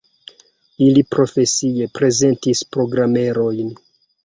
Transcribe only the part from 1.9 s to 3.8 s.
prezentis programerojn.